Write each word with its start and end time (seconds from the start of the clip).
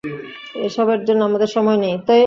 এ 0.55 0.67
সবের 0.69 1.01
জন্য 1.05 1.21
আমাদের 1.23 1.49
সময় 1.55 1.77
নেই। 1.77 1.95